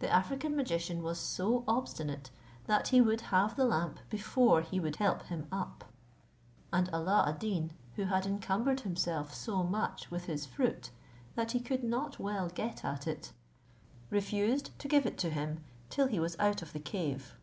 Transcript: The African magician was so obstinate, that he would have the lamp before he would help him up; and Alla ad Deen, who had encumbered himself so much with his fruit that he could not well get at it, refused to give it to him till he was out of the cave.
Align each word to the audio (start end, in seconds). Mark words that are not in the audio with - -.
The 0.00 0.10
African 0.12 0.54
magician 0.54 1.02
was 1.02 1.18
so 1.18 1.64
obstinate, 1.66 2.30
that 2.66 2.88
he 2.88 3.00
would 3.00 3.22
have 3.32 3.56
the 3.56 3.64
lamp 3.64 3.98
before 4.10 4.60
he 4.60 4.78
would 4.78 4.96
help 4.96 5.22
him 5.22 5.46
up; 5.50 5.90
and 6.70 6.90
Alla 6.92 7.24
ad 7.26 7.38
Deen, 7.38 7.70
who 7.96 8.04
had 8.04 8.26
encumbered 8.26 8.80
himself 8.80 9.32
so 9.32 9.62
much 9.62 10.10
with 10.10 10.26
his 10.26 10.44
fruit 10.44 10.90
that 11.34 11.52
he 11.52 11.60
could 11.60 11.82
not 11.82 12.18
well 12.18 12.50
get 12.50 12.84
at 12.84 13.06
it, 13.06 13.32
refused 14.10 14.78
to 14.80 14.86
give 14.86 15.06
it 15.06 15.16
to 15.16 15.30
him 15.30 15.64
till 15.88 16.08
he 16.08 16.20
was 16.20 16.36
out 16.38 16.60
of 16.60 16.74
the 16.74 16.78
cave. 16.78 17.34